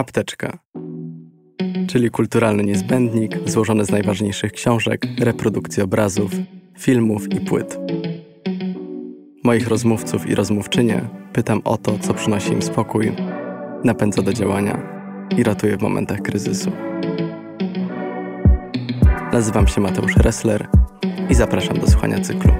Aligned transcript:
Apteczka, 0.00 0.58
czyli 1.88 2.10
kulturalny 2.10 2.62
niezbędnik 2.62 3.48
złożony 3.48 3.84
z 3.84 3.90
najważniejszych 3.90 4.52
książek, 4.52 5.06
reprodukcji 5.18 5.82
obrazów, 5.82 6.32
filmów 6.78 7.32
i 7.32 7.40
płyt. 7.40 7.78
Moich 9.44 9.68
rozmówców 9.68 10.26
i 10.26 10.34
rozmówczynie 10.34 11.08
pytam 11.32 11.60
o 11.64 11.76
to, 11.76 11.98
co 11.98 12.14
przynosi 12.14 12.52
im 12.52 12.62
spokój, 12.62 13.12
napędza 13.84 14.22
do 14.22 14.32
działania 14.32 14.82
i 15.36 15.42
ratuje 15.42 15.76
w 15.76 15.82
momentach 15.82 16.22
kryzysu. 16.22 16.72
Nazywam 19.32 19.68
się 19.68 19.80
Mateusz 19.80 20.16
Ressler 20.16 20.68
i 21.30 21.34
zapraszam 21.34 21.78
do 21.78 21.86
słuchania 21.86 22.20
cyklu. 22.20 22.52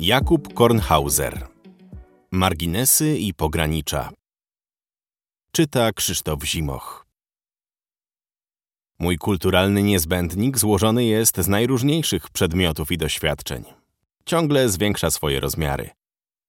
Jakub 0.00 0.54
Kornhauser 0.54 1.46
Marginesy 2.32 3.18
i 3.18 3.34
pogranicza 3.34 4.10
Czyta 5.52 5.92
Krzysztof 5.92 6.44
Zimoch 6.44 7.06
Mój 8.98 9.18
kulturalny 9.18 9.82
niezbędnik 9.82 10.58
złożony 10.58 11.04
jest 11.04 11.36
z 11.36 11.48
najróżniejszych 11.48 12.30
przedmiotów 12.30 12.92
i 12.92 12.98
doświadczeń. 12.98 13.64
Ciągle 14.24 14.68
zwiększa 14.68 15.10
swoje 15.10 15.40
rozmiary. 15.40 15.90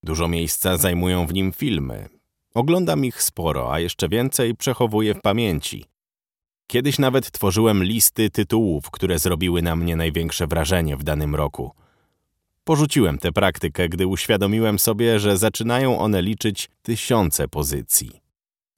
Dużo 0.04 0.28
miejsca 0.28 0.78
zajmują 0.78 1.28
w 1.28 1.34
nim 1.34 1.52
filmy. 1.52 2.10
Oglądam 2.54 3.06
ich 3.06 3.24
sporo, 3.24 3.74
a 3.74 3.80
jeszcze 3.80 4.10
więcej 4.10 4.56
przechowuję 4.56 5.14
w 5.14 5.22
pamięci. 5.22 5.86
Kiedyś 6.68 7.00
nawet 7.00 7.32
tworzyłem 7.32 7.84
listy 7.84 8.30
tytułów, 8.30 8.92
które 8.92 9.20
zrobiły 9.20 9.62
na 9.62 9.76
mnie 9.76 9.96
największe 9.96 10.48
wrażenie 10.48 10.98
w 10.98 11.04
danym 11.04 11.36
roku. 11.36 11.72
Porzuciłem 12.64 13.18
tę 13.18 13.32
praktykę, 13.32 13.90
gdy 13.90 14.08
uświadomiłem 14.08 14.80
sobie, 14.80 15.20
że 15.20 15.38
zaczynają 15.38 16.00
one 16.00 16.22
liczyć 16.22 16.70
tysiące 16.82 17.48
pozycji. 17.48 18.21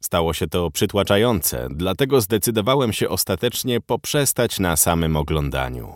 Stało 0.05 0.34
się 0.34 0.48
to 0.48 0.71
przytłaczające, 0.71 1.67
dlatego 1.71 2.21
zdecydowałem 2.21 2.94
się 2.94 3.09
ostatecznie 3.09 3.81
poprzestać 3.81 4.59
na 4.59 4.75
samym 4.75 5.16
oglądaniu. 5.16 5.94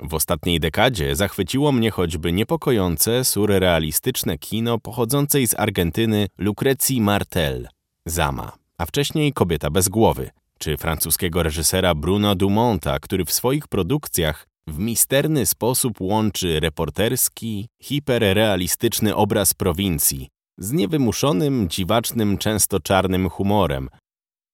W 0.00 0.14
ostatniej 0.14 0.60
dekadzie 0.60 1.16
zachwyciło 1.16 1.72
mnie 1.72 1.90
choćby 1.90 2.32
niepokojące, 2.32 3.24
surrealistyczne 3.24 4.38
kino 4.38 4.78
pochodzącej 4.78 5.48
z 5.48 5.54
Argentyny 5.54 6.26
Lucrecji 6.38 7.00
Martel, 7.00 7.68
Zama, 8.06 8.52
a 8.78 8.86
wcześniej 8.86 9.32
Kobieta 9.32 9.70
bez 9.70 9.88
głowy, 9.88 10.30
czy 10.58 10.76
francuskiego 10.76 11.42
reżysera 11.42 11.94
Bruno 11.94 12.34
Dumonta, 12.34 12.98
który 12.98 13.24
w 13.24 13.32
swoich 13.32 13.68
produkcjach 13.68 14.46
w 14.66 14.78
misterny 14.78 15.46
sposób 15.46 16.00
łączy 16.00 16.60
reporterski, 16.60 17.68
hiperrealistyczny 17.82 19.16
obraz 19.16 19.54
prowincji 19.54 20.28
z 20.60 20.72
niewymuszonym, 20.72 21.68
dziwacznym, 21.68 22.38
często 22.38 22.80
czarnym 22.80 23.28
humorem, 23.28 23.88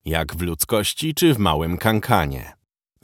jak 0.04 0.36
w 0.36 0.40
ludzkości 0.40 1.14
czy 1.14 1.34
w 1.34 1.38
małym 1.38 1.78
kankanie. 1.78 2.52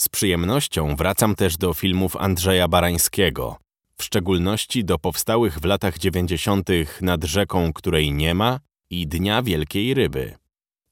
Z 0.01 0.09
przyjemnością 0.09 0.97
wracam 0.97 1.35
też 1.35 1.57
do 1.57 1.75
filmów 1.75 2.17
Andrzeja 2.17 2.69
Barańskiego, 2.69 3.57
w 3.97 4.05
szczególności 4.05 4.85
do 4.85 4.99
powstałych 4.99 5.59
w 5.59 5.65
latach 5.65 5.99
dziewięćdziesiątych 5.99 7.03
Nad 7.03 7.25
rzeką, 7.25 7.73
której 7.73 8.13
nie 8.13 8.35
ma 8.35 8.61
i 8.91 9.07
Dnia 9.07 9.43
Wielkiej 9.43 9.95
Ryby. 9.95 10.35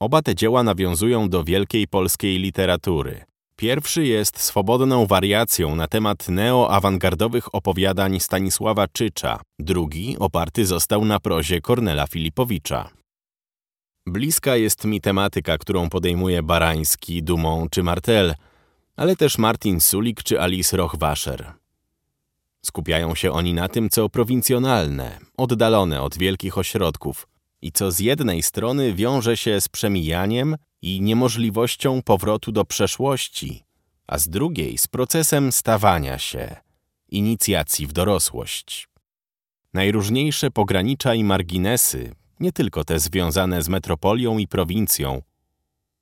Oba 0.01 0.23
te 0.23 0.35
dzieła 0.35 0.63
nawiązują 0.63 1.29
do 1.29 1.45
wielkiej 1.45 1.89
polskiej 1.89 2.39
literatury. 2.39 3.25
Pierwszy 3.61 4.05
jest 4.05 4.41
swobodną 4.41 5.07
wariacją 5.07 5.77
na 5.77 5.89
temat 5.89 6.29
neoawangardowych 6.29 7.55
opowiadań 7.55 8.21
Stanisława 8.21 8.89
Czycza, 8.89 9.41
drugi 9.59 10.17
oparty 10.19 10.67
został 10.67 11.05
na 11.05 11.21
prozie 11.21 11.61
Kornela 11.61 12.07
Filipowicza. 12.07 12.91
Bliska 14.07 14.57
jest 14.57 14.85
mi 14.85 15.01
tematyka, 15.01 15.59
którą 15.59 15.89
podejmuje 15.89 16.43
Barański, 16.43 17.23
Dumą 17.23 17.67
czy 17.71 17.83
Martel, 17.83 18.35
ale 18.97 19.17
też 19.17 19.39
Martin 19.39 19.81
Sulik 19.81 20.23
czy 20.23 20.41
Alice 20.41 20.77
Rochwascher. 20.77 21.53
Skupiają 22.65 23.15
się 23.15 23.33
oni 23.33 23.55
na 23.55 23.69
tym, 23.69 23.91
co 23.91 24.09
prowincjonalne, 24.09 25.19
oddalone 25.37 26.03
od 26.03 26.19
wielkich 26.19 26.59
ośrodków 26.59 27.29
i 27.63 27.73
co 27.73 27.91
z 27.91 27.99
jednej 27.99 28.43
strony 28.43 28.95
wiąże 28.95 29.37
się 29.37 29.61
z 29.61 29.69
przemijaniem 29.69 30.57
i 30.83 31.01
niemożliwością 31.01 32.03
powrotu 32.03 32.53
do 32.53 32.65
przeszłości, 32.65 33.65
a 34.07 34.19
z 34.19 34.29
drugiej 34.29 34.79
z 34.79 34.89
procesem 34.89 35.53
stawania 35.53 36.19
się, 36.19 36.57
inicjacji 37.09 37.87
w 37.87 37.93
dorosłość. 37.93 38.89
Najróżniejsze 39.75 40.51
pogranicza 40.51 41.15
i 41.15 41.25
marginesy, 41.25 42.15
nie 42.41 42.53
tylko 42.53 42.85
te 42.85 42.99
związane 42.99 43.63
z 43.63 43.69
metropolią 43.69 44.39
i 44.39 44.49
prowincją, 44.49 45.23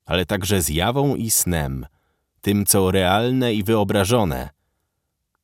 ale 0.04 0.26
także 0.26 0.62
z 0.62 0.68
jawą 0.68 1.16
i 1.16 1.30
snem, 1.30 1.86
tym 2.40 2.66
co 2.66 2.90
realne 2.90 3.54
i 3.54 3.64
wyobrażone, 3.64 4.48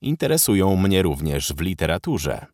interesują 0.00 0.77
mnie 0.77 1.03
również 1.03 1.53
w 1.53 1.61
literaturze. 1.61 2.47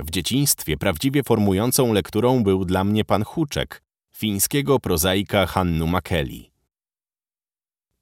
W 0.00 0.10
dzieciństwie 0.10 0.76
prawdziwie 0.76 1.22
formującą 1.22 1.92
lekturą 1.92 2.42
był 2.42 2.64
dla 2.64 2.84
mnie 2.84 3.04
pan 3.04 3.24
Huczek, 3.24 3.82
fińskiego 4.16 4.78
prozaika 4.78 5.46
Hannu 5.46 5.86
Makeli. 5.86 6.52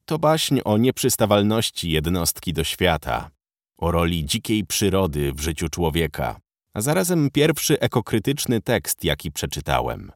To 0.04 0.18
baśń 0.18 0.60
o 0.64 0.78
nieprzystawalności 0.78 1.90
jednostki 1.90 2.52
do 2.52 2.64
świata, 2.64 3.30
o 3.78 3.90
roli 3.90 4.24
dzikiej 4.24 4.66
przyrody 4.66 5.32
w 5.32 5.40
życiu 5.40 5.68
człowieka, 5.68 6.40
a 6.74 6.80
zarazem 6.80 7.30
pierwszy 7.30 7.80
ekokrytyczny 7.80 8.60
tekst, 8.60 9.04
jaki 9.04 9.32
przeczytałem. 9.32 10.12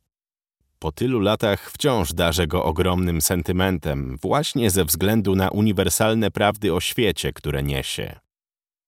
Po 0.79 0.93
tylu 0.93 1.21
latach 1.21 1.71
wciąż 1.71 2.13
darzę 2.13 2.47
go 2.47 2.65
ogromnym 2.65 3.21
sentymentem, 3.21 4.17
właśnie 4.23 4.71
ze 4.71 4.85
względu 4.85 5.35
na 5.35 5.51
uniwersalne 5.51 6.31
prawdy 6.31 6.75
o 6.75 6.81
świecie, 6.81 7.33
które 7.33 7.63
niesie. 7.63 8.21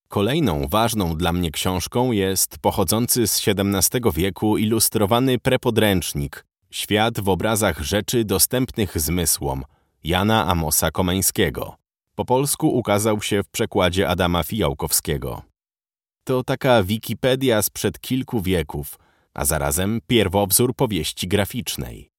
Kolejną 0.09 0.69
ważną 0.69 1.17
dla 1.17 1.33
mnie 1.33 1.51
książką 1.51 2.13
jest 2.13 2.59
pochodzący 2.59 3.27
z 3.27 3.49
XVII 3.49 4.01
wieku 4.15 4.59
ilustrowany 4.59 5.39
prepodręcznik 5.39 6.46
Świat 6.71 7.21
w 7.21 7.29
obrazach 7.29 7.81
rzeczy 7.81 8.25
dostępnych 8.25 9.01
zmysłom 9.01 9.65
Jana 10.05 10.47
Amosa 10.47 10.91
Komeńskiego. 10.91 11.77
Po 12.15 12.25
polsku 12.25 12.69
ukazał 12.69 13.23
się 13.23 13.43
w 13.43 13.49
przekładzie 13.49 14.09
Adama 14.09 14.43
Fijałkowskiego. 14.43 15.43
To 16.25 16.43
taka 16.45 16.83
Wikipedia 16.83 17.63
sprzed 17.63 18.01
kilku 18.01 18.43
wieków, 18.43 18.99
a 19.35 19.45
zarazem 19.45 20.01
pierwowzór 20.07 20.75
powieści 20.75 21.29
graficznej. 21.29 22.11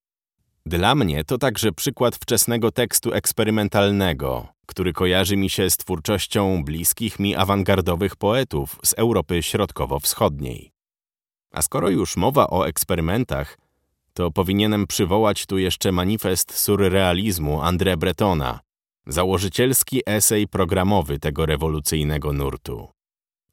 Dla 0.65 0.95
mnie 0.95 1.23
to 1.23 1.37
także 1.37 1.71
przykład 1.71 2.15
wczesnego 2.15 2.71
tekstu 2.71 3.13
eksperymentalnego, 3.13 4.47
który 4.65 4.93
kojarzy 4.93 5.37
mi 5.37 5.49
się 5.49 5.69
z 5.69 5.77
twórczością 5.77 6.63
bliskich 6.63 7.19
mi 7.19 7.35
awangardowych 7.35 8.15
poetów 8.15 8.79
z 8.83 8.93
Europy 8.93 9.43
Środkowo-Wschodniej. 9.43 10.71
A 11.51 11.61
skoro 11.61 11.89
już 11.89 12.17
mowa 12.17 12.47
o 12.47 12.67
eksperymentach, 12.67 13.57
to 14.17 14.31
powinienem 14.31 14.87
przywołać 14.87 15.45
tu 15.45 15.57
jeszcze 15.57 15.91
manifest 15.91 16.59
surrealizmu 16.59 17.61
André 17.61 17.97
Bretona, 17.97 18.59
założycielski 19.07 20.01
esej 20.05 20.47
programowy 20.47 21.19
tego 21.19 21.45
rewolucyjnego 21.45 22.33
nurtu. 22.33 22.87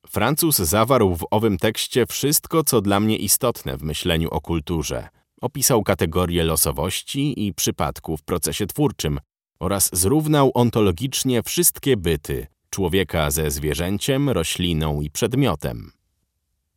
Francuz 0.07 0.57
zawarł 0.57 1.17
w 1.17 1.27
owym 1.31 1.59
tekście 1.59 2.07
wszystko, 2.07 2.65
co 2.65 2.81
dla 2.81 3.01
mnie 3.01 3.17
istotne 3.17 3.77
w 3.77 3.83
myśleniu 3.83 4.29
o 4.31 4.41
kulturze. 4.41 5.09
Opisał 5.41 5.83
kategorie 5.83 6.45
losowości 6.45 7.47
i 7.47 7.55
przypadku 7.55 8.17
w 8.17 8.23
procesie 8.23 8.67
twórczym 8.67 9.21
oraz 9.61 9.91
zrównał 9.93 10.51
ontologicznie 10.55 11.43
wszystkie 11.43 11.97
byty 11.97 12.47
człowieka 12.71 13.31
ze 13.31 13.51
zwierzęciem, 13.51 14.31
rośliną 14.31 15.01
i 15.01 15.11
przedmiotem. 15.11 15.93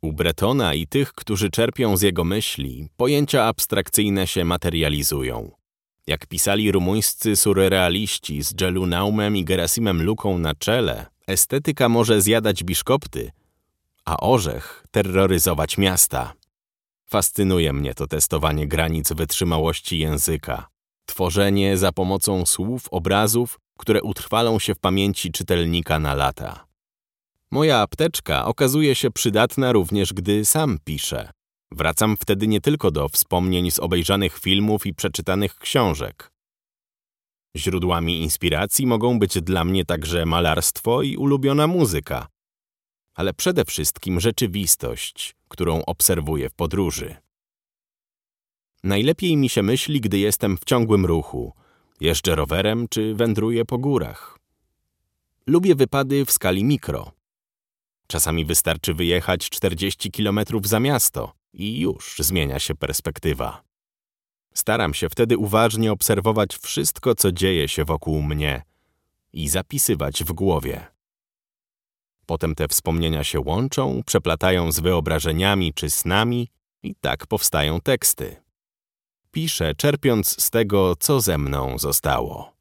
U 0.01 0.13
Bretona 0.13 0.73
i 0.73 0.87
tych, 0.87 1.13
którzy 1.13 1.49
czerpią 1.49 1.97
z 1.97 2.01
jego 2.01 2.23
myśli, 2.23 2.87
pojęcia 2.97 3.45
abstrakcyjne 3.45 4.27
się 4.27 4.45
materializują. 4.45 5.51
Jak 6.07 6.27
pisali 6.27 6.71
rumuńscy 6.71 7.35
surrealiści 7.35 8.43
z 8.43 8.61
Jelu 8.61 8.85
Naumem 8.85 9.37
i 9.37 9.45
Gerasimem 9.45 10.03
Luką 10.03 10.37
na 10.37 10.55
czele, 10.55 11.05
estetyka 11.27 11.89
może 11.89 12.21
zjadać 12.21 12.63
biszkopty, 12.63 13.31
a 14.05 14.17
orzech 14.19 14.85
terroryzować 14.91 15.77
miasta. 15.77 16.33
Fascynuje 17.05 17.73
mnie 17.73 17.93
to 17.93 18.07
testowanie 18.07 18.67
granic 18.67 19.13
wytrzymałości 19.13 19.99
języka. 19.99 20.67
Tworzenie 21.05 21.77
za 21.77 21.91
pomocą 21.91 22.45
słów, 22.45 22.87
obrazów, 22.91 23.59
które 23.77 24.03
utrwalą 24.03 24.59
się 24.59 24.75
w 24.75 24.79
pamięci 24.79 25.31
czytelnika 25.31 25.99
na 25.99 26.13
lata. 26.15 26.66
Moja 27.51 27.81
apteczka 27.81 28.45
okazuje 28.45 28.95
się 28.95 29.11
przydatna 29.11 29.71
również, 29.71 30.13
gdy 30.13 30.45
sam 30.45 30.77
piszę. 30.83 31.31
Wracam 31.71 32.17
wtedy 32.17 32.47
nie 32.47 32.61
tylko 32.61 32.91
do 32.91 33.09
wspomnień 33.09 33.71
z 33.71 33.79
obejrzanych 33.79 34.39
filmów 34.39 34.85
i 34.85 34.93
przeczytanych 34.93 35.55
książek. 35.55 36.31
Źródłami 37.55 38.21
inspiracji 38.21 38.87
mogą 38.87 39.19
być 39.19 39.41
dla 39.41 39.65
mnie 39.65 39.85
także 39.85 40.25
malarstwo 40.25 41.01
i 41.01 41.17
ulubiona 41.17 41.67
muzyka, 41.67 42.27
ale 43.13 43.33
przede 43.33 43.65
wszystkim 43.65 44.19
rzeczywistość, 44.19 45.35
którą 45.47 45.85
obserwuję 45.85 46.49
w 46.49 46.53
podróży. 46.53 47.15
Najlepiej 48.83 49.37
mi 49.37 49.49
się 49.49 49.63
myśli, 49.63 50.01
gdy 50.01 50.19
jestem 50.19 50.57
w 50.57 50.65
ciągłym 50.65 51.05
ruchu. 51.05 51.53
Jeżdżę 51.99 52.35
rowerem 52.35 52.87
czy 52.87 53.15
wędruję 53.15 53.65
po 53.65 53.77
górach. 53.77 54.39
Lubię 55.47 55.75
wypady 55.75 56.25
w 56.25 56.31
skali 56.31 56.63
mikro. 56.63 57.16
Czasami 58.07 58.45
wystarczy 58.45 58.93
wyjechać 58.93 59.49
40 59.49 60.11
km 60.11 60.39
za 60.63 60.79
miasto 60.79 61.33
i 61.53 61.79
już 61.79 62.15
zmienia 62.19 62.59
się 62.59 62.75
perspektywa. 62.75 63.63
Staram 64.53 64.93
się 64.93 65.09
wtedy 65.09 65.37
uważnie 65.37 65.91
obserwować 65.91 66.57
wszystko, 66.57 67.15
co 67.15 67.31
dzieje 67.31 67.67
się 67.67 67.85
wokół 67.85 68.21
mnie 68.21 68.61
i 69.33 69.49
zapisywać 69.49 70.23
w 70.23 70.33
głowie. 70.33 70.87
Potem 72.25 72.55
te 72.55 72.67
wspomnienia 72.67 73.23
się 73.23 73.39
łączą, 73.39 74.01
przeplatają 74.05 74.71
z 74.71 74.79
wyobrażeniami 74.79 75.73
czy 75.73 75.89
snami 75.89 76.49
i 76.83 76.95
tak 76.95 77.27
powstają 77.27 77.81
teksty. 77.81 78.35
Piszę, 79.31 79.75
czerpiąc 79.75 80.43
z 80.43 80.49
tego, 80.49 80.95
co 80.95 81.21
ze 81.21 81.37
mną 81.37 81.79
zostało. 81.79 82.53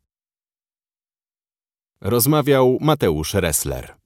Rozmawiał 2.00 2.78
Mateusz 2.80 3.34
Ressler. 3.34 4.05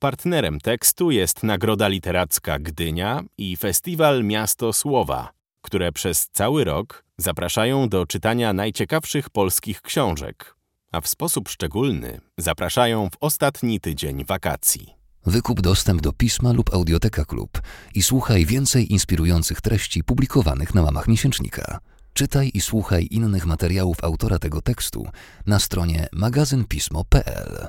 Partnerem 0.00 0.60
tekstu 0.60 1.10
jest 1.10 1.42
Nagroda 1.42 1.88
Literacka 1.88 2.58
Gdynia 2.58 3.22
i 3.38 3.56
Festiwal 3.56 4.24
Miasto 4.24 4.72
Słowa, 4.72 5.32
które 5.62 5.92
przez 5.92 6.28
cały 6.32 6.64
rok 6.64 7.04
zapraszają 7.16 7.88
do 7.88 8.06
czytania 8.06 8.52
najciekawszych 8.52 9.30
polskich 9.30 9.82
książek, 9.82 10.56
a 10.92 11.00
w 11.00 11.08
sposób 11.08 11.48
szczególny 11.48 12.20
zapraszają 12.36 13.08
w 13.10 13.16
ostatni 13.20 13.80
tydzień 13.80 14.24
wakacji. 14.24 14.94
Wykup 15.26 15.60
dostęp 15.60 16.00
do 16.00 16.12
pisma 16.12 16.52
lub 16.52 16.74
audioteka 16.74 17.24
klub 17.24 17.62
i 17.94 18.02
słuchaj 18.02 18.46
więcej 18.46 18.92
inspirujących 18.92 19.60
treści 19.60 20.04
publikowanych 20.04 20.74
na 20.74 20.82
łamach 20.82 21.08
miesięcznika. 21.08 21.78
Czytaj 22.12 22.50
i 22.54 22.60
słuchaj 22.60 23.08
innych 23.10 23.46
materiałów 23.46 24.04
autora 24.04 24.38
tego 24.38 24.62
tekstu 24.62 25.08
na 25.46 25.58
stronie 25.58 26.08
magazynpismo.pl. 26.12 27.68